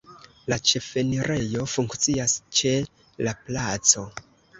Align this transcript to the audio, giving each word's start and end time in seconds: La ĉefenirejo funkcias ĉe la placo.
La 0.51 0.55
ĉefenirejo 0.69 1.65
funkcias 1.73 2.35
ĉe 2.61 2.73
la 3.29 3.35
placo. 3.43 4.07